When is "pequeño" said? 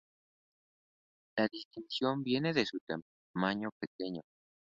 3.79-4.21